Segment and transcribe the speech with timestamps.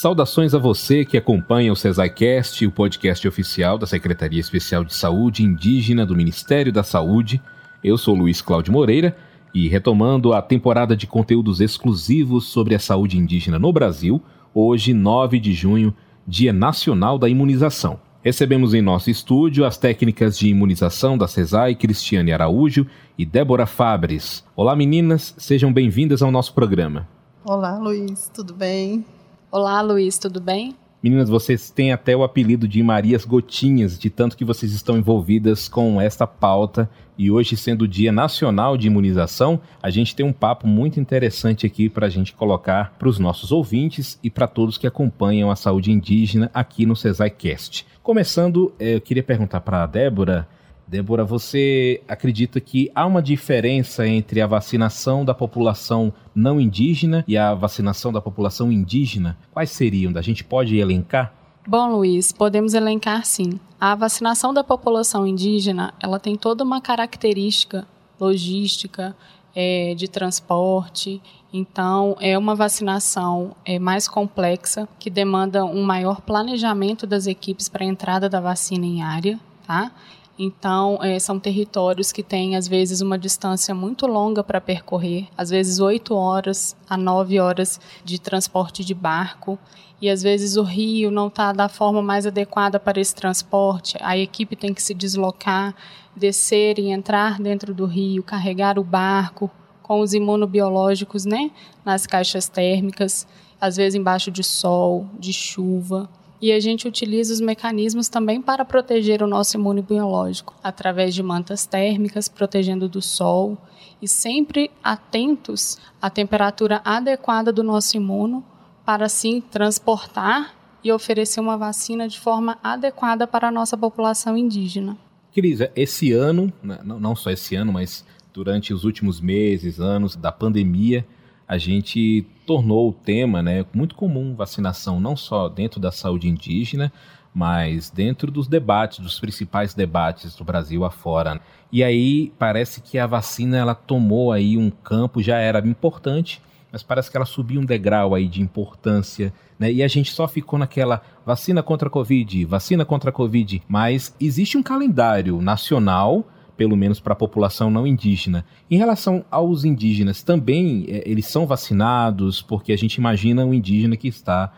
[0.00, 5.42] Saudações a você que acompanha o CesaiCast, o podcast oficial da Secretaria Especial de Saúde
[5.42, 7.38] Indígena do Ministério da Saúde.
[7.84, 9.14] Eu sou Luiz Cláudio Moreira
[9.52, 14.22] e retomando a temporada de conteúdos exclusivos sobre a saúde indígena no Brasil,
[14.54, 15.94] hoje, 9 de junho,
[16.26, 17.98] Dia Nacional da Imunização.
[18.22, 22.86] Recebemos em nosso estúdio as técnicas de imunização da CESAI, Cristiane Araújo
[23.16, 24.44] e Débora Fabres.
[24.54, 27.08] Olá meninas, sejam bem-vindas ao nosso programa.
[27.44, 29.04] Olá Luiz, tudo bem?
[29.50, 30.76] Olá, Luiz, tudo bem?
[31.02, 35.66] Meninas, vocês têm até o apelido de Marias Gotinhas, de tanto que vocês estão envolvidas
[35.66, 36.90] com esta pauta.
[37.20, 41.66] E hoje, sendo o Dia Nacional de Imunização, a gente tem um papo muito interessante
[41.66, 45.54] aqui para a gente colocar para os nossos ouvintes e para todos que acompanham a
[45.54, 47.86] saúde indígena aqui no CesaiCast.
[48.02, 50.48] Começando, eh, eu queria perguntar para a Débora
[50.88, 57.36] Débora, você acredita que há uma diferença entre a vacinação da população não indígena e
[57.36, 59.38] a vacinação da população indígena?
[59.52, 60.12] Quais seriam?
[60.16, 61.32] A gente pode elencar?
[61.66, 63.60] Bom, Luiz, podemos elencar sim.
[63.78, 67.86] A vacinação da população indígena, ela tem toda uma característica
[68.18, 69.16] logística,
[69.54, 71.20] é, de transporte.
[71.52, 77.84] Então, é uma vacinação é, mais complexa, que demanda um maior planejamento das equipes para
[77.84, 79.90] a entrada da vacina em área, tá?
[80.38, 85.50] Então, é, são territórios que têm, às vezes, uma distância muito longa para percorrer, às
[85.50, 89.58] vezes 8 horas a 9 horas de transporte de barco.
[90.00, 94.16] E às vezes o rio não está da forma mais adequada para esse transporte, a
[94.16, 95.74] equipe tem que se deslocar,
[96.16, 99.50] descer e entrar dentro do rio, carregar o barco
[99.82, 101.50] com os imunobiológicos né,
[101.84, 103.26] nas caixas térmicas,
[103.60, 106.08] às vezes embaixo de sol, de chuva.
[106.40, 111.22] E a gente utiliza os mecanismos também para proteger o nosso imune biológico, através de
[111.22, 113.58] mantas térmicas, protegendo do sol
[114.00, 118.42] e sempre atentos à temperatura adequada do nosso imuno
[118.90, 120.52] para assim transportar
[120.82, 124.98] e oferecer uma vacina de forma adequada para a nossa população indígena.
[125.32, 130.32] Cris, esse ano, né, não só esse ano, mas durante os últimos meses, anos da
[130.32, 131.06] pandemia,
[131.46, 136.92] a gente tornou o tema né, muito comum vacinação, não só dentro da saúde indígena,
[137.32, 141.40] mas dentro dos debates, dos principais debates do Brasil afora.
[141.70, 146.82] E aí parece que a vacina ela tomou aí um campo, já era importante, mas
[146.82, 149.72] parece que ela subiu um degrau aí de importância, né?
[149.72, 154.14] E a gente só ficou naquela vacina contra a Covid, vacina contra a Covid, mas
[154.20, 156.26] existe um calendário nacional
[156.56, 158.44] pelo menos para a população não indígena.
[158.70, 163.96] Em relação aos indígenas, também é, eles são vacinados, porque a gente imagina um indígena
[163.96, 164.52] que está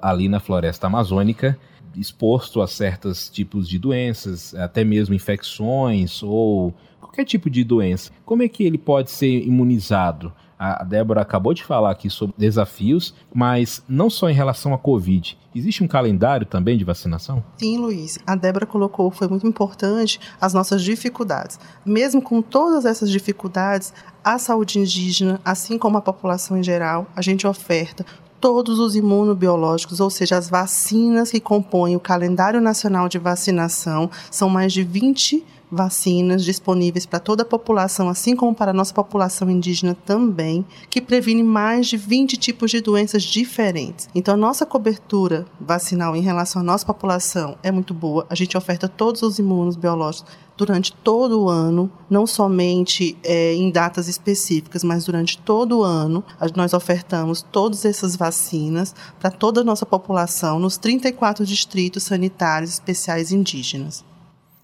[0.00, 1.58] ali na floresta amazônica
[1.94, 8.10] exposto a certos tipos de doenças, até mesmo infecções ou qualquer tipo de doença.
[8.24, 10.32] Como é que ele pode ser imunizado?
[10.64, 15.36] A Débora acabou de falar aqui sobre desafios, mas não só em relação à Covid.
[15.52, 17.42] Existe um calendário também de vacinação?
[17.56, 18.16] Sim, Luiz.
[18.24, 21.58] A Débora colocou, foi muito importante, as nossas dificuldades.
[21.84, 23.92] Mesmo com todas essas dificuldades,
[24.22, 28.06] a saúde indígena, assim como a população em geral, a gente oferta
[28.40, 34.48] todos os imunobiológicos, ou seja, as vacinas que compõem o calendário nacional de vacinação, são
[34.48, 39.50] mais de 20 vacinas disponíveis para toda a população, assim como para a nossa população
[39.50, 44.06] indígena também, que previne mais de 20 tipos de doenças diferentes.
[44.14, 48.26] Então, a nossa cobertura vacinal em relação à nossa população é muito boa.
[48.28, 53.70] A gente oferta todos os imunos biológicos durante todo o ano, não somente é, em
[53.70, 56.22] datas específicas, mas durante todo o ano,
[56.54, 63.32] nós ofertamos todas essas vacinas para toda a nossa população nos 34 distritos sanitários especiais
[63.32, 64.04] indígenas.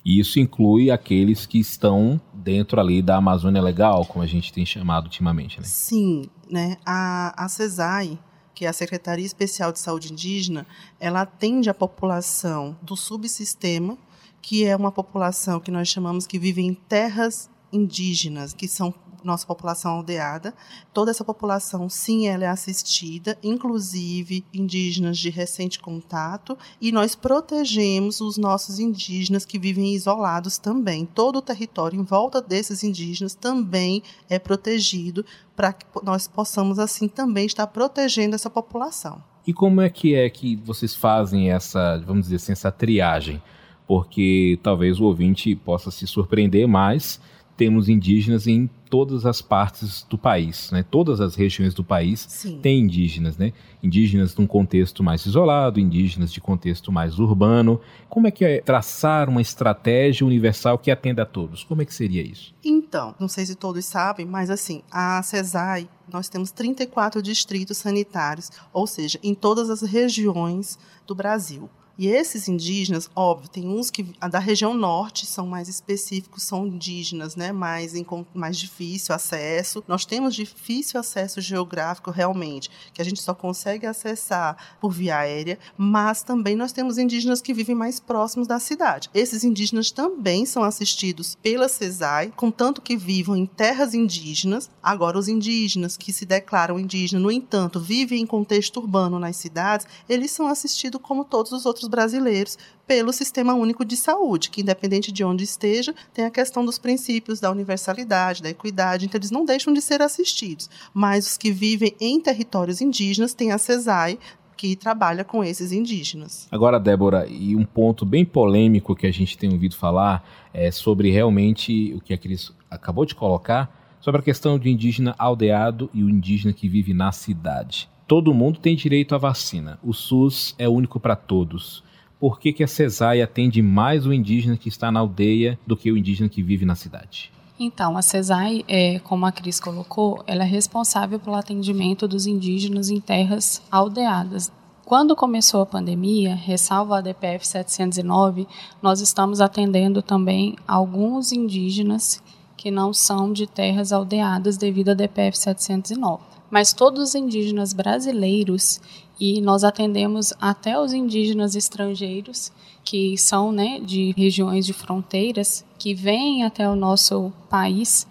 [0.05, 4.65] E isso inclui aqueles que estão dentro ali da Amazônia Legal, como a gente tem
[4.65, 5.65] chamado ultimamente, né?
[5.67, 6.77] Sim, né?
[6.85, 8.19] A, a CESAI,
[8.55, 10.67] que é a Secretaria Especial de Saúde Indígena,
[10.99, 13.99] ela atende a população do subsistema,
[14.41, 18.95] que é uma população que nós chamamos que vive em terras indígenas, que são
[19.25, 20.55] nossa população aldeada.
[20.93, 28.21] Toda essa população, sim, ela é assistida, inclusive indígenas de recente contato, e nós protegemos
[28.21, 31.07] os nossos indígenas que vivem isolados também.
[31.07, 35.25] Todo o território em volta desses indígenas também é protegido
[35.57, 39.23] para que nós possamos assim também estar protegendo essa população.
[39.47, 43.43] E como é que é que vocês fazem essa, vamos dizer assim, essa triagem?
[43.87, 47.19] Porque talvez o ouvinte possa se surpreender mais
[47.59, 50.85] temos indígenas em todas as partes do país, né?
[50.89, 52.61] Todas as regiões do país Sim.
[52.63, 53.53] têm indígenas, né?
[53.83, 57.81] Indígenas num contexto mais isolado, indígenas de contexto mais urbano.
[58.09, 61.65] Como é que é traçar uma estratégia universal que atenda a todos?
[61.65, 62.55] Como é que seria isso?
[62.65, 68.53] Então, não sei se todos sabem, mas assim, a CESAI, nós temos 34 distritos sanitários,
[68.73, 71.69] ou seja, em todas as regiões do Brasil.
[71.99, 77.35] E esses indígenas, óbvio, tem uns que da região norte são mais específicos, são indígenas,
[77.35, 77.93] né, mais
[78.33, 79.83] mais difícil acesso.
[79.89, 85.59] Nós temos difícil acesso geográfico realmente, que a gente só consegue acessar por via aérea,
[85.77, 89.11] mas também nós temos indígenas que vivem mais próximos da cidade.
[89.13, 94.71] Esses indígenas também são assistidos pela CESAI, contanto que vivam em terras indígenas.
[94.81, 99.87] Agora os indígenas que se declaram indígenas, no entanto, vivem em contexto urbano nas cidades,
[100.09, 105.11] eles são assistidos como todos os outros brasileiros pelo Sistema Único de Saúde, que independente
[105.11, 109.45] de onde esteja, tem a questão dos princípios da universalidade, da equidade, então eles não
[109.45, 110.71] deixam de ser assistidos.
[110.95, 114.19] Mas os que vivem em territórios indígenas têm a CESAI,
[114.57, 116.49] que trabalha com esses indígenas.
[116.51, 121.13] Agora, Débora, e um ponto bem polêmico que a gente tem ouvido falar é sobre
[121.13, 126.03] realmente o que a Cris acabou de colocar, sobre a questão do indígena aldeado e
[126.03, 127.89] o indígena que vive na cidade.
[128.09, 129.79] Todo mundo tem direito à vacina.
[129.85, 131.85] O SUS é único para todos.
[132.19, 135.93] Por que, que a CESAI atende mais o indígena que está na aldeia do que
[135.93, 137.31] o indígena que vive na cidade?
[137.61, 142.89] Então, a CESAI, é, como a Cris colocou, ela é responsável pelo atendimento dos indígenas
[142.89, 144.51] em terras aldeadas.
[144.87, 148.49] Quando começou a pandemia, ressalva a DPF 709,
[148.81, 152.23] nós estamos atendendo também alguns indígenas
[152.57, 158.81] que não são de terras aldeadas devido à DPF 709 mas todos os indígenas brasileiros
[159.21, 162.53] e nós atendemos até os indígenas estrangeiros
[162.85, 168.07] que são né, de regiões de fronteiras que vêm até o nosso país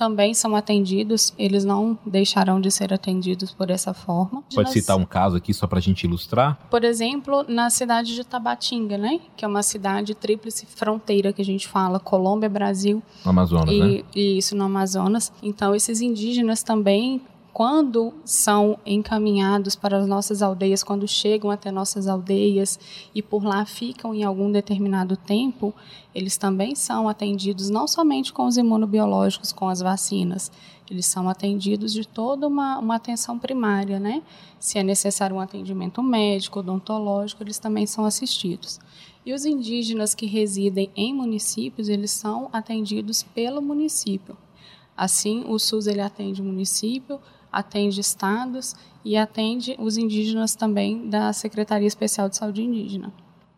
[0.00, 4.42] também são atendidos, eles não deixarão de ser atendidos por essa forma.
[4.54, 6.58] Pode citar um caso aqui só para a gente ilustrar?
[6.70, 9.20] Por exemplo, na cidade de Tabatinga, né?
[9.36, 13.02] Que é uma cidade tríplice fronteira que a gente fala, Colômbia, Brasil.
[13.26, 14.02] No Amazonas, e, né?
[14.16, 15.30] E isso no Amazonas.
[15.42, 17.20] Então, esses indígenas também
[17.60, 22.80] quando são encaminhados para as nossas aldeias, quando chegam até nossas aldeias
[23.14, 25.74] e por lá ficam em algum determinado tempo,
[26.14, 30.50] eles também são atendidos não somente com os imunobiológicos, com as vacinas,
[30.90, 34.22] eles são atendidos de toda uma, uma atenção primária, né?
[34.58, 38.80] Se é necessário um atendimento médico, odontológico, eles também são assistidos.
[39.22, 44.34] E os indígenas que residem em municípios, eles são atendidos pelo município.
[44.96, 47.20] Assim, o SUS ele atende o município,
[47.52, 48.74] atende estados
[49.04, 53.12] e atende os indígenas também da Secretaria Especial de Saúde Indígena.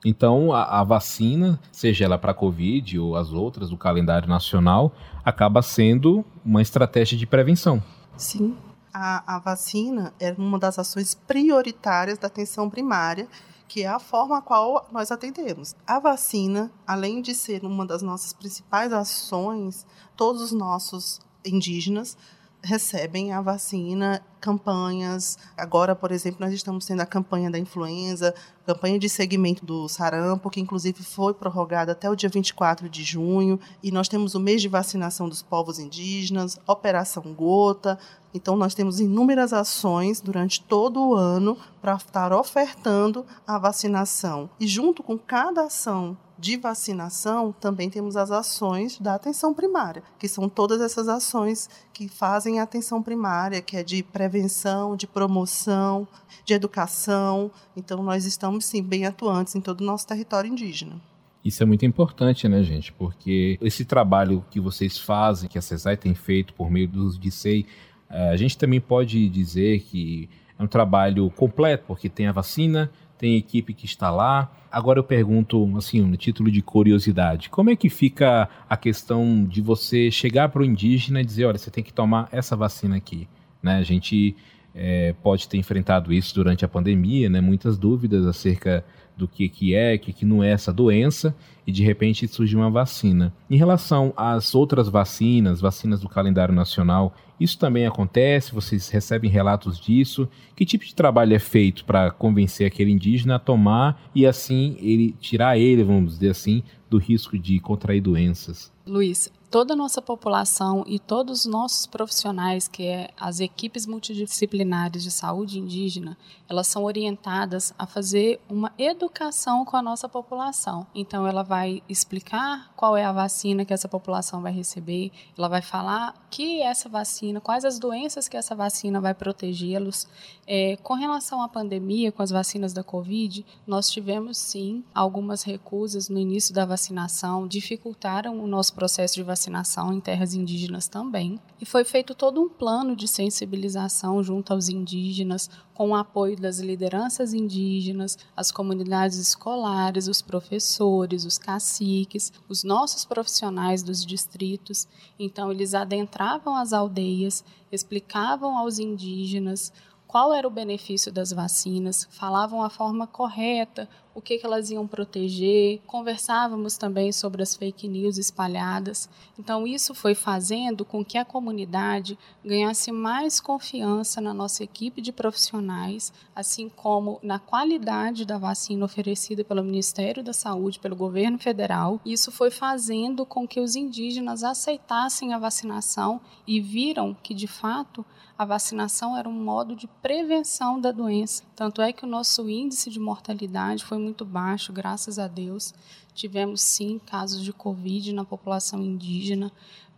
[0.04, 4.92] Então, a, a vacina, seja ela para a Covid ou as outras do calendário nacional,
[5.24, 7.82] acaba sendo uma estratégia de prevenção.
[8.16, 8.56] Sim.
[8.92, 13.28] A, a vacina é uma das ações prioritárias da atenção primária
[13.72, 15.74] que é a forma a qual nós atendemos.
[15.86, 22.14] A vacina, além de ser uma das nossas principais ações, todos os nossos indígenas
[22.62, 25.36] recebem a vacina, campanhas.
[25.56, 30.50] Agora, por exemplo, nós estamos tendo a campanha da influenza, campanha de segmento do sarampo,
[30.50, 34.62] que inclusive foi prorrogada até o dia 24 de junho, e nós temos o mês
[34.62, 37.98] de vacinação dos povos indígenas, Operação Gota.
[38.34, 44.48] Então, nós temos inúmeras ações durante todo o ano para estar ofertando a vacinação.
[44.58, 50.26] E junto com cada ação de vacinação, também temos as ações da atenção primária, que
[50.26, 56.06] são todas essas ações que fazem a atenção primária, que é de prevenção, de promoção,
[56.44, 57.48] de educação.
[57.76, 61.00] Então, nós estamos, sim, bem atuantes em todo o nosso território indígena.
[61.44, 62.92] Isso é muito importante, né, gente?
[62.92, 67.64] Porque esse trabalho que vocês fazem, que a CESAI tem feito por meio do DICEI,
[68.10, 72.90] eh, a gente também pode dizer que é um trabalho completo, porque tem a vacina,
[73.22, 74.50] tem equipe que está lá.
[74.68, 79.60] Agora eu pergunto, assim, no título de curiosidade, como é que fica a questão de
[79.60, 83.28] você chegar para o indígena e dizer, olha, você tem que tomar essa vacina aqui,
[83.62, 83.76] né?
[83.76, 84.34] A gente
[84.74, 87.40] é, pode ter enfrentado isso durante a pandemia, né?
[87.40, 88.84] Muitas dúvidas acerca
[89.16, 91.34] do que, que é, que, que não é essa doença,
[91.66, 93.32] e de repente surge uma vacina.
[93.48, 98.54] Em relação às outras vacinas, vacinas do calendário nacional, isso também acontece?
[98.54, 100.28] Vocês recebem relatos disso?
[100.56, 105.14] Que tipo de trabalho é feito para convencer aquele indígena a tomar e assim ele
[105.20, 108.72] tirar ele, vamos dizer assim, do risco de contrair doenças?
[108.86, 115.02] Luiz, toda a nossa população e todos os nossos profissionais, que é as equipes multidisciplinares
[115.02, 116.16] de saúde indígena,
[116.48, 120.86] elas são orientadas a fazer uma educação com a nossa população.
[120.94, 125.60] Então, ela vai explicar qual é a vacina que essa população vai receber, ela vai
[125.60, 130.08] falar que essa vacina, quais as doenças que essa vacina vai protegê-los.
[130.46, 136.08] É, com relação à pandemia, com as vacinas da Covid, nós tivemos sim algumas recusas
[136.08, 141.40] no início da vacinação, dificultaram o nosso processo de vacinação vacinação em terras indígenas também.
[141.60, 146.60] E foi feito todo um plano de sensibilização junto aos indígenas, com o apoio das
[146.60, 154.86] lideranças indígenas, as comunidades escolares, os professores, os caciques, os nossos profissionais dos distritos.
[155.18, 159.72] Então, eles adentravam as aldeias, explicavam aos indígenas
[160.06, 164.86] qual era o benefício das vacinas, falavam a forma correta, o que, que elas iam
[164.86, 169.08] proteger, conversávamos também sobre as fake news espalhadas.
[169.38, 175.12] Então, isso foi fazendo com que a comunidade ganhasse mais confiança na nossa equipe de
[175.12, 182.00] profissionais, assim como na qualidade da vacina oferecida pelo Ministério da Saúde, pelo governo federal.
[182.04, 188.04] Isso foi fazendo com que os indígenas aceitassem a vacinação e viram que, de fato,
[188.42, 191.44] a vacinação era um modo de prevenção da doença.
[191.54, 195.72] Tanto é que o nosso índice de mortalidade foi muito baixo, graças a Deus.
[196.14, 199.50] Tivemos sim casos de Covid na população indígena,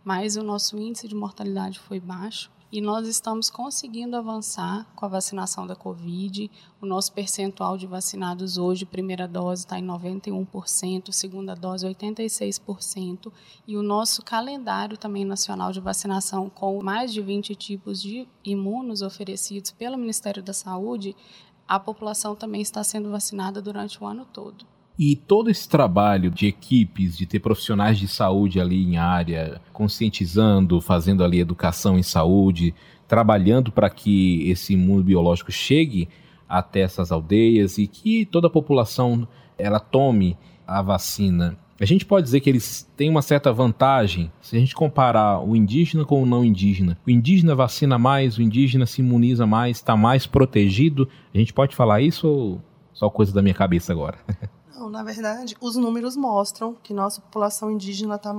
[0.03, 5.07] mas o nosso índice de mortalidade foi baixo e nós estamos conseguindo avançar com a
[5.07, 6.51] vacinação da Covid.
[6.81, 13.31] O nosso percentual de vacinados hoje, primeira dose está em 91%, segunda dose 86%,
[13.65, 19.01] e o nosso calendário também nacional de vacinação com mais de 20 tipos de imunos
[19.01, 21.15] oferecidos pelo Ministério da Saúde,
[21.67, 24.65] a população também está sendo vacinada durante o ano todo.
[24.97, 30.79] E todo esse trabalho de equipes, de ter profissionais de saúde ali em área, conscientizando,
[30.79, 32.73] fazendo ali educação em saúde,
[33.07, 36.07] trabalhando para que esse mundo biológico chegue
[36.47, 41.57] até essas aldeias e que toda a população ela tome a vacina.
[41.79, 45.55] A gente pode dizer que eles têm uma certa vantagem se a gente comparar o
[45.55, 46.97] indígena com o não indígena.
[47.05, 51.09] O indígena vacina mais, o indígena se imuniza mais, está mais protegido.
[51.33, 52.61] A gente pode falar isso ou
[52.93, 54.17] só coisa da minha cabeça agora?
[54.73, 58.33] Não, na verdade, os números mostram que nossa população indígena está.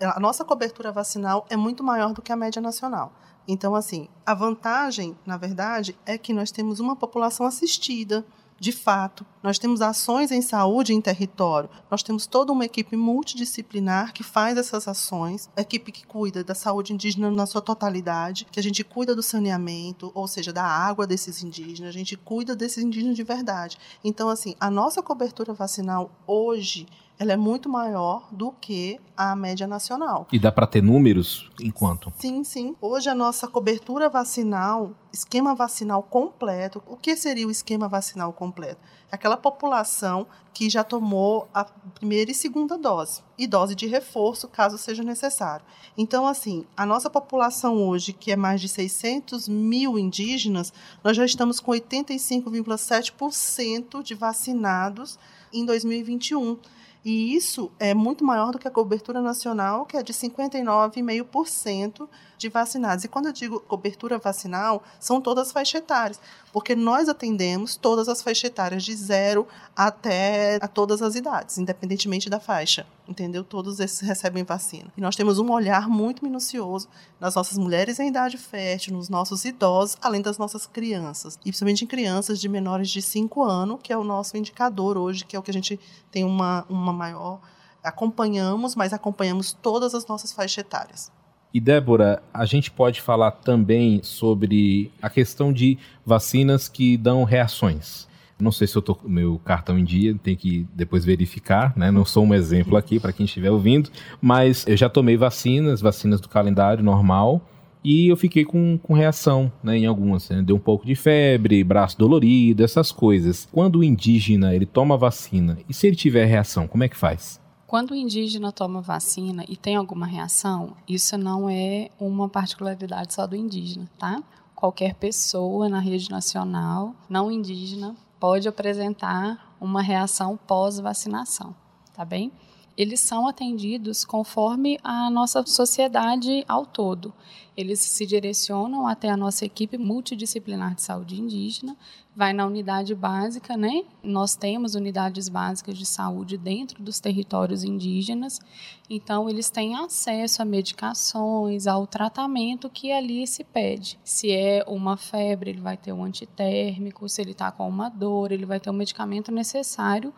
[0.00, 3.12] a nossa cobertura vacinal é muito maior do que a média nacional.
[3.46, 8.24] Então, assim, a vantagem, na verdade, é que nós temos uma população assistida,
[8.62, 9.26] de fato.
[9.42, 11.68] Nós temos ações em saúde em território.
[11.90, 16.92] Nós temos toda uma equipe multidisciplinar que faz essas ações, equipe que cuida da saúde
[16.92, 21.42] indígena na sua totalidade, que a gente cuida do saneamento, ou seja, da água desses
[21.42, 23.76] indígenas, a gente cuida desses indígenas de verdade.
[24.04, 26.86] Então, assim, a nossa cobertura vacinal hoje
[27.22, 30.26] ela é muito maior do que a média nacional.
[30.32, 32.12] E dá para ter números enquanto?
[32.18, 32.74] Sim, sim.
[32.80, 36.82] Hoje a nossa cobertura vacinal, esquema vacinal completo.
[36.84, 38.80] O que seria o esquema vacinal completo?
[39.10, 44.76] Aquela população que já tomou a primeira e segunda dose e dose de reforço, caso
[44.76, 45.64] seja necessário.
[45.96, 50.72] Então, assim, a nossa população hoje, que é mais de 600 mil indígenas,
[51.04, 55.20] nós já estamos com 85,7% de vacinados
[55.52, 56.58] em 2021.
[57.04, 62.48] E isso é muito maior do que a cobertura nacional, que é de 59,5% de
[62.48, 63.04] vacinados.
[63.04, 66.20] E quando eu digo cobertura vacinal, são todas as faixas etárias,
[66.52, 72.30] porque nós atendemos todas as faixas etárias de zero até a todas as idades, independentemente
[72.30, 73.42] da faixa, entendeu?
[73.44, 74.92] Todos esses recebem vacina.
[74.96, 76.88] E nós temos um olhar muito minucioso
[77.20, 81.84] nas nossas mulheres em idade fértil, nos nossos idosos, além das nossas crianças, e principalmente
[81.84, 85.38] em crianças de menores de 5 anos, que é o nosso indicador hoje, que é
[85.38, 85.78] o que a gente
[86.10, 87.40] tem uma, uma maior
[87.82, 91.12] acompanhamos, mas acompanhamos todas as nossas faixas etárias.
[91.52, 98.08] E Débora, a gente pode falar também sobre a questão de vacinas que dão reações.
[98.42, 101.90] Não sei se eu tô com meu cartão em dia, tem que depois verificar, né?
[101.90, 103.88] Não sou um exemplo aqui para quem estiver ouvindo,
[104.20, 107.40] mas eu já tomei vacinas, vacinas do calendário normal,
[107.84, 110.28] e eu fiquei com, com reação né, em algumas.
[110.28, 110.42] Né?
[110.42, 113.48] Deu um pouco de febre, braço dolorido, essas coisas.
[113.50, 117.40] Quando o indígena ele toma vacina, e se ele tiver reação, como é que faz?
[117.66, 123.26] Quando o indígena toma vacina e tem alguma reação, isso não é uma particularidade só
[123.26, 124.22] do indígena, tá?
[124.54, 131.52] Qualquer pessoa na rede nacional não indígena pode apresentar uma reação pós-vacinação,
[131.92, 132.30] tá bem?
[132.76, 137.12] Eles são atendidos conforme a nossa sociedade ao todo.
[137.54, 141.76] Eles se direcionam até a nossa equipe multidisciplinar de saúde indígena,
[142.16, 143.84] vai na unidade básica, né?
[144.02, 148.40] Nós temos unidades básicas de saúde dentro dos territórios indígenas,
[148.88, 153.98] então eles têm acesso a medicações, ao tratamento que ali se pede.
[154.02, 158.32] Se é uma febre, ele vai ter um antitérmico, se ele está com uma dor,
[158.32, 160.12] ele vai ter o medicamento necessário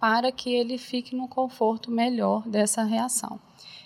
[0.00, 3.38] para que ele fique no conforto melhor dessa reação.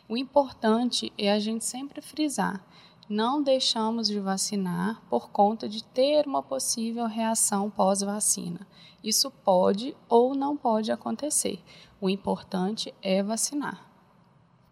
[0.08, 2.64] O importante é a gente sempre frisar:
[3.08, 8.66] não deixamos de vacinar por conta de ter uma possível reação pós-vacina.
[9.02, 11.60] Isso pode ou não pode acontecer.
[12.00, 13.90] O importante é vacinar.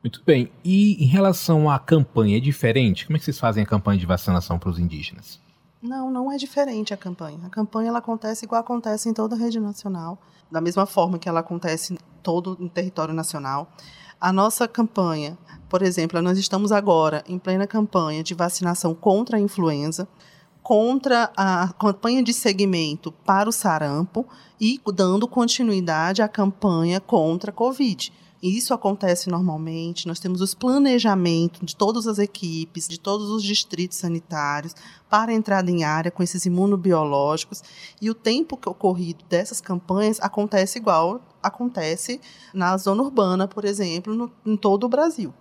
[0.02, 0.50] Muito bem.
[0.64, 3.06] E em relação à campanha, é diferente?
[3.06, 5.40] Como é que vocês fazem a campanha de vacinação para os indígenas?
[5.82, 7.40] Não, não é diferente a campanha.
[7.44, 10.18] A campanha ela acontece igual acontece em toda a rede nacional
[10.52, 13.72] da mesma forma que ela acontece todo no território nacional.
[14.20, 15.36] A nossa campanha,
[15.68, 20.06] por exemplo, nós estamos agora em plena campanha de vacinação contra a influenza,
[20.62, 24.24] contra a campanha de segmento para o sarampo
[24.60, 28.12] e dando continuidade à campanha contra a Covid.
[28.42, 30.08] Isso acontece normalmente.
[30.08, 34.74] Nós temos os planejamentos de todas as equipes, de todos os distritos sanitários,
[35.08, 37.62] para entrada em área com esses imunobiológicos.
[38.00, 42.20] E o tempo que ocorrido dessas campanhas acontece igual acontece
[42.54, 45.32] na zona urbana, por exemplo, no, em todo o Brasil.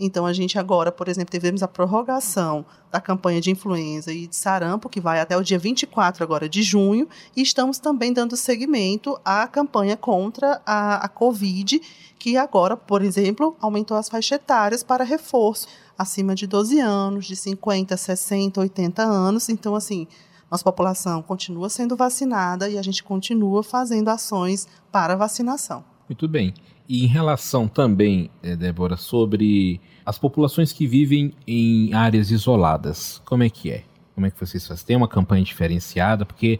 [0.00, 4.36] Então, a gente agora, por exemplo, tivemos a prorrogação da campanha de influenza e de
[4.36, 9.18] sarampo, que vai até o dia 24 agora de junho, e estamos também dando seguimento
[9.24, 11.82] à campanha contra a, a Covid,
[12.18, 17.36] que agora, por exemplo, aumentou as faixas etárias para reforço, acima de 12 anos, de
[17.36, 19.48] 50, 60, 80 anos.
[19.48, 20.06] Então, assim,
[20.50, 25.84] nossa população continua sendo vacinada e a gente continua fazendo ações para vacinação.
[26.08, 26.54] Muito bem.
[26.88, 33.42] E em relação também, eh, Débora, sobre as populações que vivem em áreas isoladas, como
[33.42, 33.84] é que é?
[34.14, 34.86] Como é que vocês fazem?
[34.86, 36.24] Tem uma campanha diferenciada?
[36.24, 36.58] Porque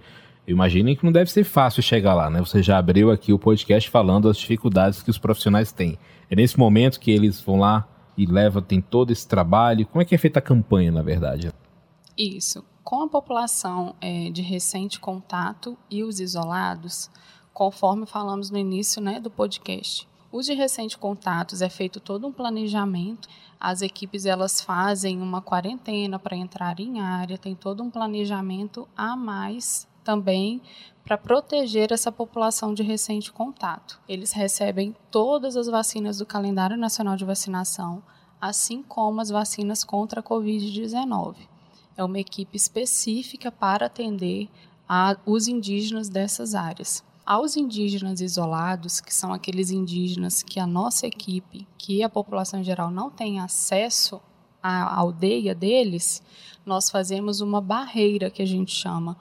[0.48, 2.40] eu imagino que não deve ser fácil chegar lá, né?
[2.40, 5.98] Você já abriu aqui o podcast falando das dificuldades que os profissionais têm.
[6.30, 7.86] É nesse momento que eles vão lá
[8.16, 9.84] e levam, tem todo esse trabalho.
[9.84, 11.52] Como é que é feita a campanha, na verdade?
[12.16, 12.64] Isso.
[12.82, 17.10] Com a população é, de recente contato e os isolados,
[17.52, 22.32] conforme falamos no início né, do podcast, os de recente contatos é feito todo um
[22.32, 23.28] planejamento.
[23.60, 29.14] As equipes elas fazem uma quarentena para entrar em área, tem todo um planejamento a
[29.14, 30.62] mais também
[31.04, 34.00] para proteger essa população de recente contato.
[34.08, 38.02] Eles recebem todas as vacinas do calendário nacional de vacinação,
[38.40, 41.36] assim como as vacinas contra a Covid-19.
[41.94, 44.48] É uma equipe específica para atender
[44.88, 51.06] a, os indígenas dessas áreas aos indígenas isolados, que são aqueles indígenas que a nossa
[51.06, 54.18] equipe, que a população em geral não tem acesso
[54.62, 56.22] à aldeia deles,
[56.64, 59.14] nós fazemos uma barreira que a gente chama.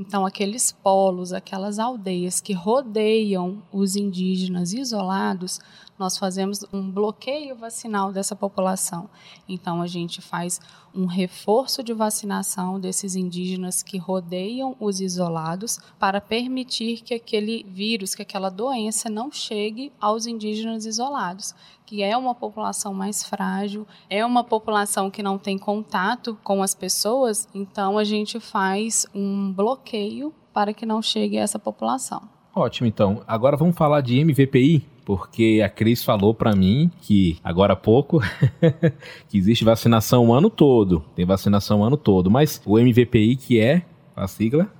[0.00, 5.58] Então, aqueles polos, aquelas aldeias que rodeiam os indígenas isolados,
[5.98, 9.10] nós fazemos um bloqueio vacinal dessa população.
[9.48, 10.60] Então, a gente faz
[10.94, 18.14] um reforço de vacinação desses indígenas que rodeiam os isolados para permitir que aquele vírus,
[18.14, 21.56] que aquela doença não chegue aos indígenas isolados,
[21.88, 26.74] que é uma população mais frágil, é uma população que não tem contato com as
[26.74, 32.20] pessoas, então a gente faz um bloqueio para que não chegue a essa população.
[32.54, 33.22] Ótimo, então.
[33.26, 38.20] Agora vamos falar de MVPI, porque a Cris falou para mim que agora há pouco
[39.26, 43.58] que existe vacinação o ano todo, tem vacinação o ano todo, mas o MVPI que
[43.58, 43.82] é
[44.14, 44.70] a sigla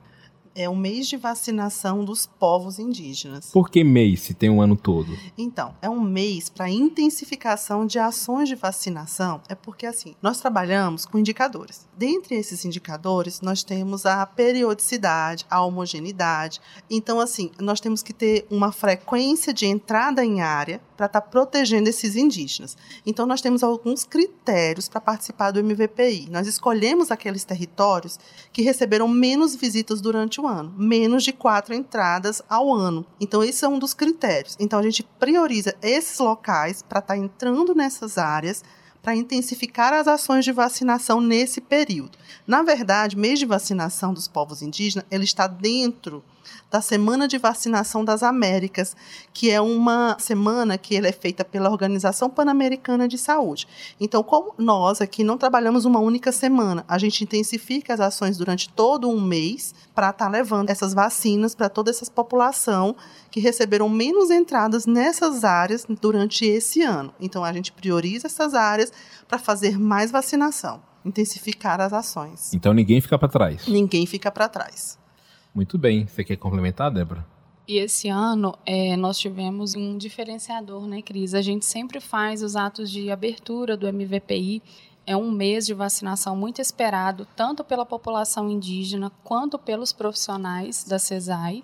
[0.59, 3.53] é o mês de vacinação dos povos indígenas.
[3.53, 5.17] Por que mês se tem um ano todo?
[5.39, 9.41] Então, é um mês para intensificação de ações de vacinação.
[9.49, 11.87] É porque assim, nós trabalhamos com indicadores.
[11.97, 16.61] Dentre esses indicadores, nós temos a periodicidade, a homogeneidade.
[16.91, 21.29] Então, assim, nós temos que ter uma frequência de entrada em área para estar tá
[21.29, 22.77] protegendo esses indígenas.
[23.07, 26.29] Então, nós temos alguns critérios para participar do MVPI.
[26.29, 28.19] Nós escolhemos aqueles territórios
[28.53, 33.05] que receberam menos visitas durante o ano, menos de quatro entradas ao ano.
[33.21, 34.57] Então, esse é um dos critérios.
[34.59, 38.65] Então, a gente prioriza esses locais para estar tá entrando nessas áreas
[39.03, 42.19] para intensificar as ações de vacinação nesse período.
[42.47, 46.23] Na verdade, mês de vacinação dos povos indígenas, ele está dentro
[46.71, 48.95] da Semana de Vacinação das Américas,
[49.33, 53.67] que é uma semana que ela é feita pela Organização Pan-Americana de Saúde.
[54.01, 58.69] Então, como nós aqui não trabalhamos uma única semana, a gente intensifica as ações durante
[58.69, 62.95] todo um mês para estar tá levando essas vacinas para toda essa população
[63.31, 67.13] que receberam menos entradas nessas áreas durante esse ano.
[67.21, 68.93] Então, a gente prioriza essas áreas
[69.27, 72.53] para fazer mais vacinação, intensificar as ações.
[72.53, 73.67] Então, ninguém fica para trás.
[73.67, 74.99] Ninguém fica para trás.
[75.55, 76.07] Muito bem.
[76.07, 77.27] Você quer complementar, Débora?
[77.67, 81.35] E esse ano é, nós tivemos um diferenciador, né, Cris?
[81.35, 84.63] A gente sempre faz os atos de abertura do MVPI.
[85.07, 90.99] É um mês de vacinação muito esperado, tanto pela população indígena quanto pelos profissionais da
[90.99, 91.63] CESAI.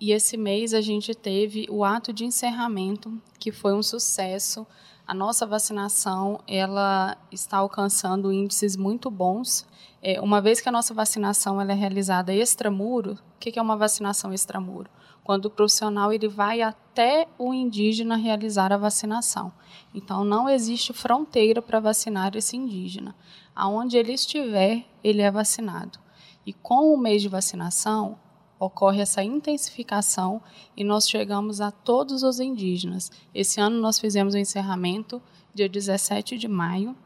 [0.00, 4.66] E esse mês a gente teve o ato de encerramento, que foi um sucesso.
[5.06, 9.64] A nossa vacinação ela está alcançando índices muito bons.
[10.02, 13.76] É, uma vez que a nossa vacinação ela é realizada extramuro, o que é uma
[13.76, 14.90] vacinação extramuro?
[15.22, 19.52] Quando o profissional ele vai até o indígena realizar a vacinação.
[19.94, 23.14] Então, não existe fronteira para vacinar esse indígena.
[23.54, 26.00] Aonde ele estiver, ele é vacinado.
[26.44, 28.18] E com o mês de vacinação,
[28.58, 30.40] ocorre essa intensificação
[30.76, 33.10] e nós chegamos a todos os indígenas.
[33.34, 35.20] Esse ano nós fizemos o encerramento
[35.54, 36.96] dia 17 de maio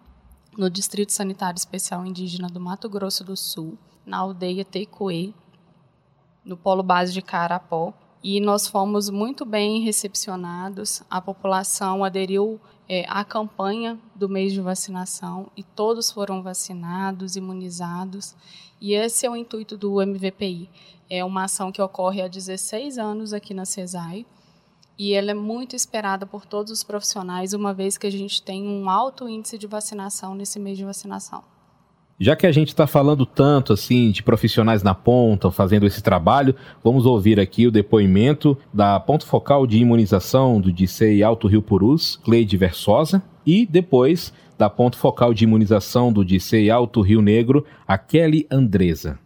[0.56, 5.32] no Distrito Sanitário Especial Indígena do Mato Grosso do Sul, na aldeia Teicoê,
[6.44, 11.02] no polo base de Carapó, e nós fomos muito bem recepcionados.
[11.08, 12.60] A população aderiu
[12.92, 18.34] é, à campanha do mês de vacinação e todos foram vacinados, imunizados.
[18.80, 20.68] E esse é o intuito do MVPI.
[21.08, 24.26] É uma ação que ocorre há 16 anos aqui na CESAI
[24.98, 28.66] e ela é muito esperada por todos os profissionais, uma vez que a gente tem
[28.66, 31.44] um alto índice de vacinação nesse mês de vacinação.
[32.22, 36.54] Já que a gente está falando tanto assim de profissionais na ponta fazendo esse trabalho,
[36.84, 42.16] vamos ouvir aqui o depoimento da ponto focal de imunização do DICEI Alto Rio Purus,
[42.22, 47.96] Cleide Versosa, e depois da ponto focal de imunização do DICEI Alto Rio Negro, a
[47.96, 49.18] Kelly Andresa.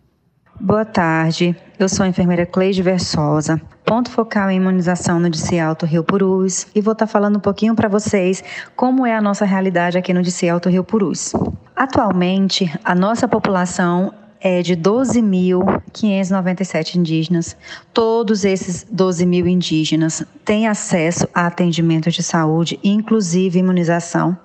[0.60, 5.84] Boa tarde, eu sou a enfermeira Cleide Versosa, ponto focal em imunização no DC Alto
[5.84, 8.44] Rio Purus e vou estar tá falando um pouquinho para vocês
[8.76, 11.32] como é a nossa realidade aqui no DC Alto Rio Purus.
[11.74, 17.56] Atualmente, a nossa população é de 12.597 indígenas.
[17.92, 24.38] Todos esses 12 mil indígenas têm acesso a atendimento de saúde, inclusive imunização,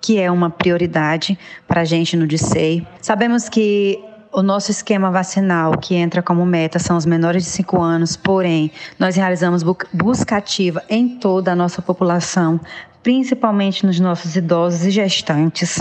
[0.00, 2.84] que é uma prioridade para a gente no DICEI.
[3.00, 7.80] Sabemos que o nosso esquema vacinal, que entra como meta, são os menores de 5
[7.80, 12.58] anos, porém, nós realizamos busca ativa em toda a nossa população,
[13.02, 15.78] principalmente nos nossos idosos e gestantes.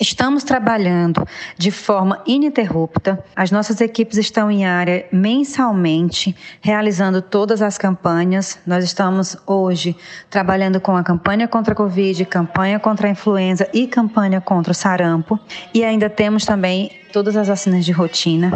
[0.00, 3.18] Estamos trabalhando de forma ininterrupta.
[3.34, 8.60] As nossas equipes estão em área mensalmente, realizando todas as campanhas.
[8.64, 9.96] Nós estamos hoje
[10.30, 14.74] trabalhando com a campanha contra a Covid, campanha contra a influenza e campanha contra o
[14.74, 15.36] sarampo.
[15.74, 18.52] E ainda temos também todas as vacinas de rotina.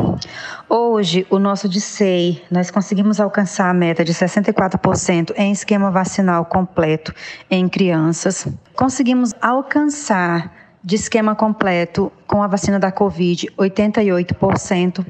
[0.68, 7.12] Hoje, o nosso DICEI, nós conseguimos alcançar a meta de 64% em esquema vacinal completo
[7.50, 8.46] em crianças.
[8.76, 15.04] Conseguimos alcançar de esquema completo com a vacina da Covid, 88%.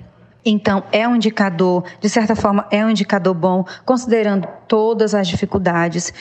[0.44, 6.12] Então, é um indicador, de certa forma, é um indicador bom, considerando todas as dificuldades.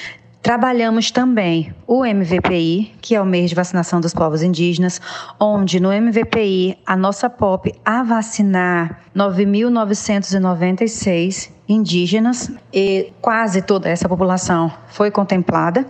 [0.42, 5.02] Trabalhamos também o MVPI, que é o mês de vacinação dos povos indígenas,
[5.40, 14.72] onde no MVPI a nossa POP a vacinar 9.996 indígenas e quase toda essa população
[14.88, 15.86] foi contemplada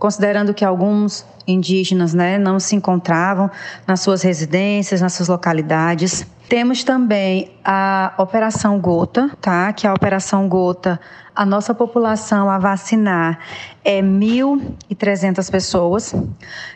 [0.00, 3.50] considerando que alguns indígenas né, não se encontravam
[3.86, 6.26] nas suas residências, nas suas localidades.
[6.48, 9.72] Temos também a Operação Gota, tá?
[9.72, 10.98] que é a Operação Gota,
[11.34, 13.38] a nossa população a vacinar
[13.84, 16.12] é 1.300 pessoas.
[16.12, 16.28] O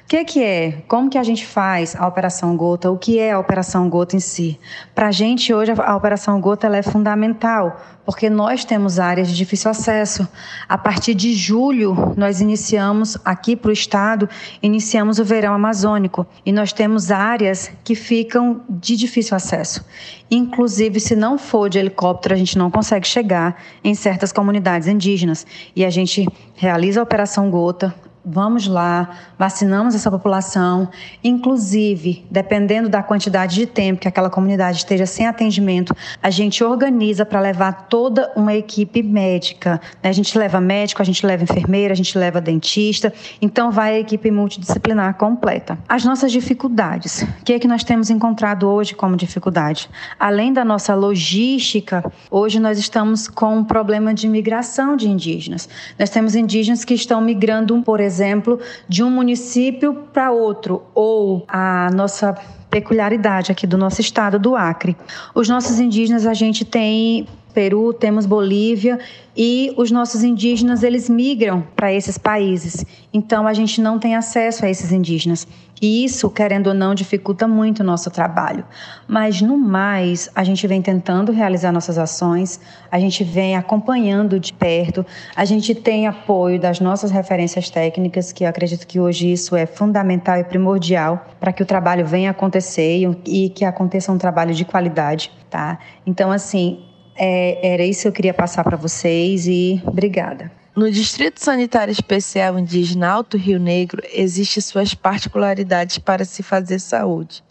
[0.09, 0.83] que, que é?
[0.89, 2.91] Como que a gente faz a Operação Gota?
[2.91, 4.59] O que é a Operação Gota em si?
[4.95, 9.71] Para a gente, hoje, a Operação Gota é fundamental, porque nós temos áreas de difícil
[9.71, 10.27] acesso.
[10.69, 14.29] A partir de julho, nós iniciamos, aqui para o Estado,
[14.63, 19.85] iniciamos o verão amazônico, e nós temos áreas que ficam de difícil acesso.
[20.31, 24.44] Inclusive, se não for de helicóptero, a gente não consegue chegar em certas comunidades
[24.87, 25.47] indígenas.
[25.75, 30.89] E a gente realiza a Operação Gota, vamos lá, vacinamos essa população,
[31.23, 37.27] inclusive, dependendo da quantidade de tempo que aquela comunidade esteja sem atendimento, a gente organiza
[37.27, 39.81] para levar toda uma equipe médica.
[40.03, 40.09] Né?
[40.09, 44.01] A gente leva médico, a gente leva enfermeira, a gente leva dentista, então vai a
[44.01, 45.79] equipe multidisciplinar completa.
[45.87, 49.91] As nossas dificuldades, o que é que nós temos encontrado hoje como dificuldade?
[50.19, 55.69] Além da nossa logística, hoje nós estamos com um problema de migração de indígenas.
[55.99, 61.45] Nós temos indígenas que estão migrando, por exemplo, exemplo, de um município para outro, ou
[61.49, 62.35] a nossa
[62.71, 64.97] peculiaridade aqui do nosso estado, do Acre.
[65.35, 68.99] Os nossos indígenas, a gente tem Peru, temos Bolívia
[69.37, 72.85] e os nossos indígenas eles migram para esses países.
[73.13, 75.47] Então a gente não tem acesso a esses indígenas.
[75.81, 78.65] E isso, querendo ou não, dificulta muito o nosso trabalho.
[79.07, 84.53] Mas no mais, a gente vem tentando realizar nossas ações, a gente vem acompanhando de
[84.53, 89.55] perto, a gente tem apoio das nossas referências técnicas, que eu acredito que hoje isso
[89.55, 94.55] é fundamental e primordial para que o trabalho venha acontecer e que aconteça um trabalho
[94.55, 95.79] de qualidade, tá?
[96.07, 96.83] Então assim,
[97.17, 100.51] é, era isso que eu queria passar para vocês e obrigada.
[100.75, 107.45] No Distrito Sanitário Especial Indígena Alto Rio Negro, existem suas particularidades para se fazer saúde.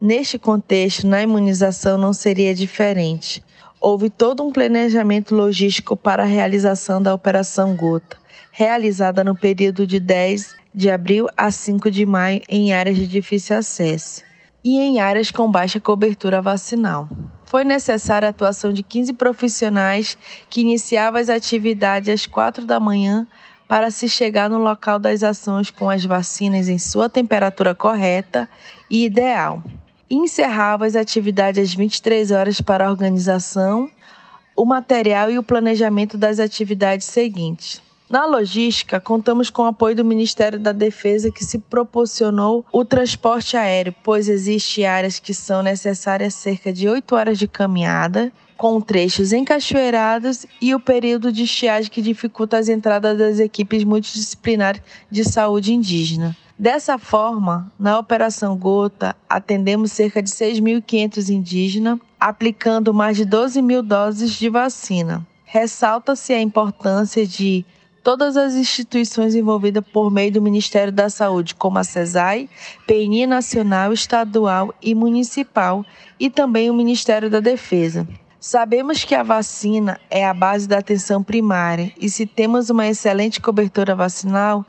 [0.00, 3.44] Neste contexto, na imunização não seria diferente.
[3.80, 8.16] Houve todo um planejamento logístico para a realização da Operação Gota,
[8.50, 13.56] realizada no período de 10 de abril a 5 de maio em áreas de difícil
[13.56, 14.22] acesso
[14.64, 17.08] e em áreas com baixa cobertura vacinal
[17.48, 20.18] foi necessária a atuação de 15 profissionais
[20.50, 23.26] que iniciavam as atividades às 4 da manhã
[23.66, 28.48] para se chegar no local das ações com as vacinas em sua temperatura correta
[28.90, 29.62] e ideal.
[30.10, 33.90] E encerrava as atividades às 23 horas para a organização,
[34.54, 37.80] o material e o planejamento das atividades seguintes.
[38.08, 43.54] Na logística, contamos com o apoio do Ministério da Defesa que se proporcionou o transporte
[43.54, 49.34] aéreo, pois existem áreas que são necessárias cerca de 8 horas de caminhada, com trechos
[49.34, 55.74] encachoeirados e o período de estiagem que dificulta as entradas das equipes multidisciplinares de saúde
[55.74, 56.34] indígena.
[56.58, 63.82] Dessa forma, na Operação Gota, atendemos cerca de 6.500 indígenas, aplicando mais de 12 mil
[63.82, 65.24] doses de vacina.
[65.44, 67.64] Ressalta-se a importância de
[68.02, 72.48] todas as instituições envolvidas por meio do Ministério da Saúde, como a CESAI,
[72.86, 75.84] PNI Nacional, Estadual e Municipal,
[76.18, 78.06] e também o Ministério da Defesa.
[78.40, 83.40] Sabemos que a vacina é a base da atenção primária e, se temos uma excelente
[83.40, 84.64] cobertura vacinal,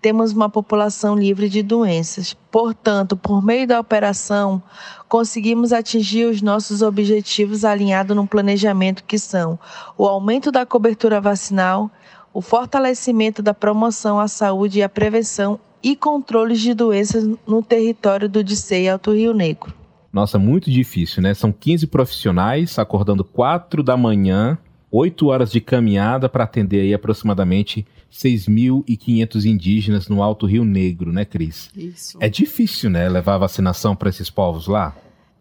[0.00, 2.34] temos uma população livre de doenças.
[2.50, 4.62] Portanto, por meio da operação,
[5.08, 9.58] conseguimos atingir os nossos objetivos alinhados num planejamento que são
[9.98, 11.90] o aumento da cobertura vacinal,
[12.32, 18.28] o fortalecimento da promoção à saúde e à prevenção e controles de doenças no território
[18.28, 19.74] do DICEI Alto Rio Negro.
[20.12, 21.34] Nossa, muito difícil, né?
[21.34, 24.58] São 15 profissionais acordando 4 da manhã,
[24.90, 31.24] 8 horas de caminhada para atender aí aproximadamente 6.500 indígenas no Alto Rio Negro, né,
[31.24, 31.70] Cris?
[31.76, 32.18] Isso.
[32.20, 34.96] É difícil, né, levar a vacinação para esses povos lá?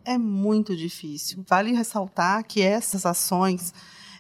[0.05, 1.43] É muito difícil.
[1.47, 3.73] Vale ressaltar que essas ações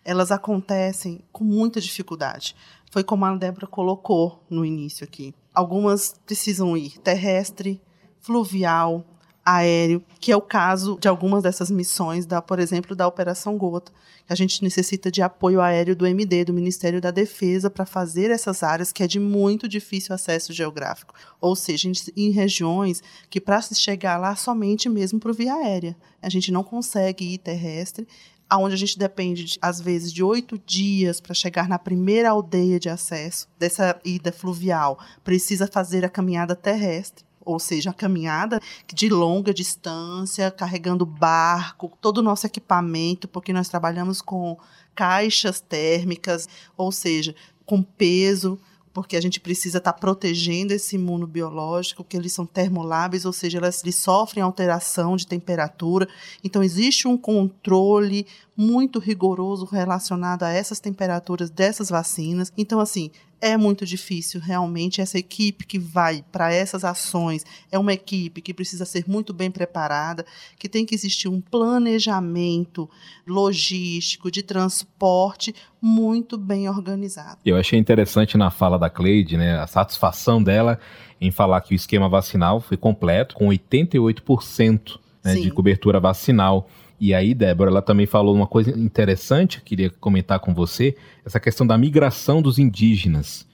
[0.03, 2.55] elas acontecem com muita dificuldade.
[2.91, 5.33] Foi como a Débora colocou no início aqui.
[5.53, 7.81] Algumas precisam ir terrestre,
[8.19, 9.05] fluvial,
[9.49, 13.91] aéreo, que é o caso de algumas dessas missões, da, por exemplo, da Operação Gota.
[14.27, 18.61] A gente necessita de apoio aéreo do MD, do Ministério da Defesa, para fazer essas
[18.61, 21.15] áreas que é de muito difícil acesso geográfico.
[21.41, 25.97] Ou seja, em, regiões que para se chegar lá somente mesmo por via aérea.
[26.21, 28.07] A gente não consegue ir terrestre,
[28.49, 32.79] aonde a gente depende, de, às vezes, de oito dias para chegar na primeira aldeia
[32.79, 38.61] de acesso dessa ida fluvial, precisa fazer a caminhada terrestre ou seja, a caminhada
[38.93, 44.55] de longa distância, carregando barco, todo o nosso equipamento, porque nós trabalhamos com
[44.93, 47.33] caixas térmicas, ou seja,
[47.65, 48.59] com peso,
[48.93, 53.57] porque a gente precisa estar tá protegendo esse imunobiológico, que eles são termoláveis, ou seja,
[53.57, 56.07] elas, eles sofrem alteração de temperatura.
[56.43, 58.25] Então, existe um controle
[58.55, 62.51] muito rigoroso relacionado a essas temperaturas dessas vacinas.
[62.57, 67.93] Então, assim, é muito difícil realmente essa equipe que vai para essas ações é uma
[67.93, 70.25] equipe que precisa ser muito bem preparada,
[70.57, 72.89] que tem que existir um planejamento
[73.25, 77.39] logístico de transporte muito bem organizado.
[77.45, 80.79] Eu achei interessante na fala da Cleide, né, a satisfação dela
[81.21, 86.69] em falar que o esquema vacinal foi completo com 88% né, de cobertura vacinal.
[86.99, 91.65] E aí, Débora, ela também falou uma coisa interessante, queria comentar com você, essa questão
[91.65, 93.47] da migração dos indígenas.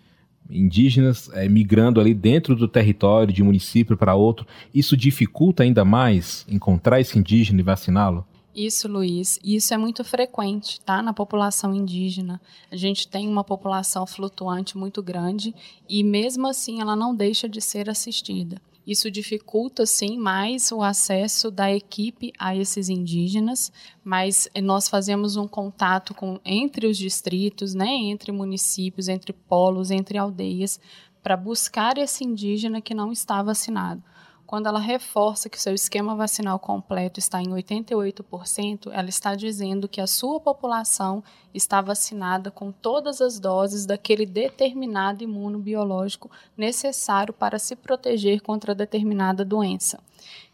[0.49, 6.45] indígenas é, migrando ali dentro do território de município para outro, isso dificulta ainda mais
[6.49, 8.25] encontrar esse indígena e vaciná-lo?
[8.55, 9.37] Isso, Luiz.
[9.43, 11.01] Isso é muito frequente, tá?
[11.01, 12.39] Na população indígena.
[12.71, 15.53] A gente tem uma população flutuante muito grande
[15.89, 18.61] e, mesmo assim, ela não deixa de ser assistida.
[18.85, 23.71] Isso dificulta, sim, mais o acesso da equipe a esses indígenas,
[24.03, 30.17] mas nós fazemos um contato com, entre os distritos, né, entre municípios, entre polos, entre
[30.17, 30.79] aldeias,
[31.23, 34.03] para buscar esse indígena que não está vacinado.
[34.45, 39.99] Quando ela reforça que seu esquema vacinal completo está em 88%, ela está dizendo que
[39.99, 47.75] a sua população está vacinada com todas as doses daquele determinado imunobiológico necessário para se
[47.75, 49.99] proteger contra determinada doença.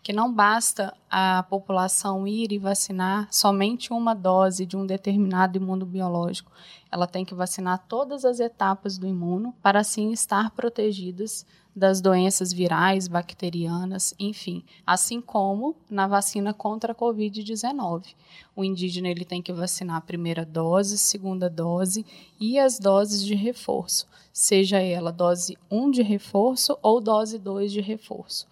[0.02, 6.52] Que não basta a população ir e vacinar somente uma dose de um determinado imunobiológico.
[6.90, 12.52] Ela tem que vacinar todas as etapas do imuno para assim estar protegidas das doenças
[12.52, 18.14] virais, bacterianas, enfim, assim como na vacina contra a COVID-19.
[18.56, 22.06] O indígena ele tem que vacinar a primeira dose, segunda dose
[22.40, 27.80] e as doses de reforço, seja ela dose 1 de reforço ou dose 2 de
[27.80, 28.51] reforço.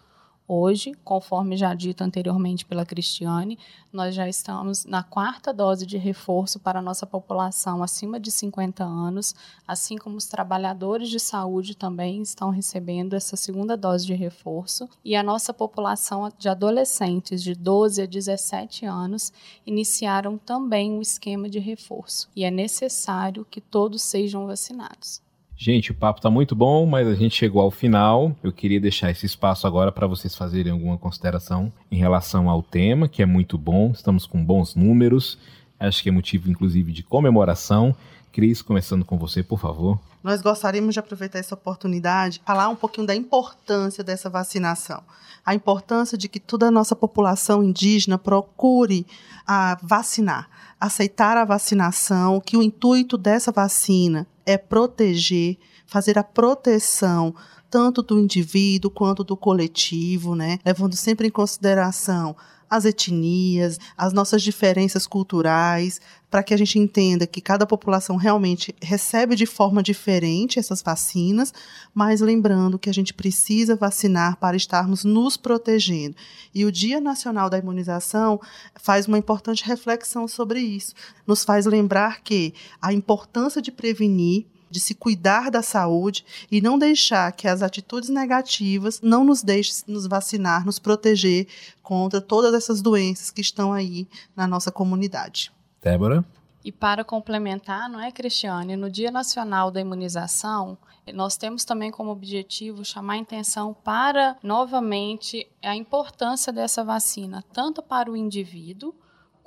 [0.52, 3.60] Hoje, conforme já dito anteriormente pela Cristiane,
[3.94, 8.84] nós já estamos na quarta dose de reforço para a nossa população acima de 50
[8.84, 9.36] anos,
[9.68, 15.16] assim como os trabalhadores de saúde também estão recebendo essa segunda dose de reforço, e
[15.16, 19.32] a nossa população de adolescentes de 12 a 17 anos
[19.68, 25.22] iniciaram também o esquema de reforço, e é necessário que todos sejam vacinados.
[25.62, 28.34] Gente, o papo está muito bom, mas a gente chegou ao final.
[28.42, 33.10] Eu queria deixar esse espaço agora para vocês fazerem alguma consideração em relação ao tema,
[33.10, 33.92] que é muito bom.
[33.92, 35.38] Estamos com bons números.
[35.78, 37.94] Acho que é motivo, inclusive, de comemoração.
[38.32, 40.00] Cris, começando com você, por favor.
[40.24, 45.04] Nós gostaríamos de aproveitar essa oportunidade, falar um pouquinho da importância dessa vacinação.
[45.46, 49.06] A importância de que toda a nossa população indígena procure
[49.46, 57.36] a vacinar, aceitar a vacinação, que o intuito dessa vacina é proteger, fazer a proteção
[57.70, 60.58] tanto do indivíduo quanto do coletivo, né?
[60.66, 62.36] levando sempre em consideração
[62.70, 68.76] as etnias, as nossas diferenças culturais, para que a gente entenda que cada população realmente
[68.82, 71.54] recebe de forma diferente essas vacinas,
[71.94, 76.16] mas lembrando que a gente precisa vacinar para estarmos nos protegendo.
[76.54, 78.40] E o Dia Nacional da Imunização
[78.76, 80.94] faz uma importante reflexão sobre isso,
[81.26, 86.78] nos faz lembrar que a importância de prevenir de se cuidar da saúde e não
[86.78, 91.48] deixar que as atitudes negativas não nos deixem nos vacinar, nos proteger
[91.82, 95.52] contra todas essas doenças que estão aí na nossa comunidade.
[95.82, 96.24] Débora?
[96.64, 98.76] E para complementar, não é, Cristiane?
[98.76, 100.78] No Dia Nacional da Imunização,
[101.14, 107.82] nós temos também como objetivo chamar a atenção para, novamente, a importância dessa vacina, tanto
[107.82, 108.94] para o indivíduo,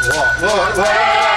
[0.03, 1.30] Oh, oh,